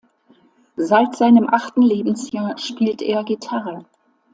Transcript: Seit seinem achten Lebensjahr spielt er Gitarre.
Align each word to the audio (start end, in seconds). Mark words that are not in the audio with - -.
Seit 0.77 1.15
seinem 1.15 1.47
achten 1.47 1.83
Lebensjahr 1.83 2.57
spielt 2.57 3.03
er 3.03 3.23
Gitarre. 3.23 3.85